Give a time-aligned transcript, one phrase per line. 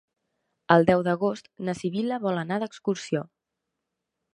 [0.75, 3.27] El deu d'agost na Sibil·la vol anar d'excursió.